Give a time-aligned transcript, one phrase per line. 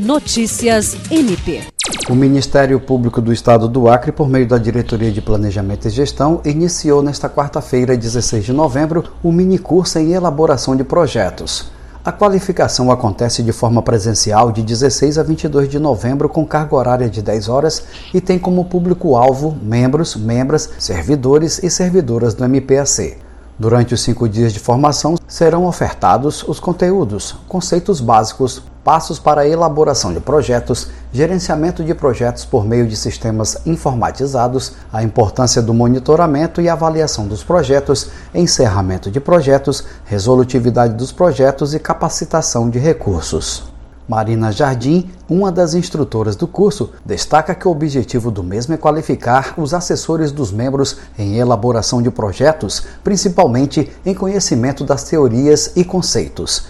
[0.00, 1.60] Notícias MP.
[2.08, 6.40] O Ministério Público do Estado do Acre, por meio da Diretoria de Planejamento e Gestão,
[6.42, 11.70] iniciou nesta quarta-feira, 16 de novembro, o minicurso em elaboração de projetos.
[12.02, 17.10] A qualificação acontece de forma presencial de 16 a 22 de novembro com carga horária
[17.10, 23.18] de 10 horas e tem como público-alvo membros, membras, servidores e servidoras do MPAC.
[23.58, 29.48] Durante os cinco dias de formação serão ofertados os conteúdos, conceitos básicos, passos para a
[29.48, 36.60] elaboração de projetos, gerenciamento de projetos por meio de sistemas informatizados, a importância do monitoramento
[36.60, 43.70] e avaliação dos projetos, encerramento de projetos, resolutividade dos projetos e capacitação de recursos.
[44.10, 49.54] Marina Jardim, uma das instrutoras do curso, destaca que o objetivo do mesmo é qualificar
[49.56, 56.69] os assessores dos membros em elaboração de projetos, principalmente em conhecimento das teorias e conceitos.